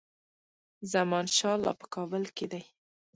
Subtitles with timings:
[0.93, 2.63] زمانشاه لا په کابل کې دی.